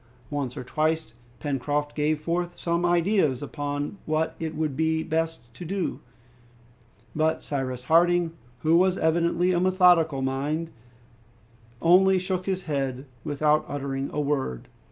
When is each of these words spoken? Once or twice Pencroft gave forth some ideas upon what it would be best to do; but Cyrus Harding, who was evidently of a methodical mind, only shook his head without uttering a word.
Once 0.31 0.57
or 0.57 0.63
twice 0.63 1.13
Pencroft 1.39 1.93
gave 1.93 2.19
forth 2.19 2.57
some 2.57 2.87
ideas 2.87 3.43
upon 3.43 3.99
what 4.07 4.35
it 4.39 4.55
would 4.55 4.75
be 4.75 5.03
best 5.03 5.41
to 5.53 5.63
do; 5.63 5.99
but 7.15 7.43
Cyrus 7.43 7.83
Harding, 7.83 8.31
who 8.61 8.77
was 8.77 8.97
evidently 8.97 9.51
of 9.51 9.61
a 9.61 9.65
methodical 9.65 10.23
mind, 10.23 10.71
only 11.83 12.17
shook 12.17 12.47
his 12.47 12.63
head 12.63 13.05
without 13.23 13.63
uttering 13.69 14.09
a 14.11 14.19
word. 14.19 14.69